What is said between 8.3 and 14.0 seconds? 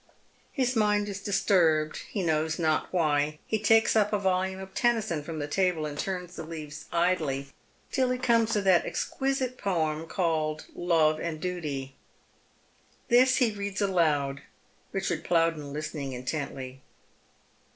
to that exquisite poem called" Love and Duty." This he reads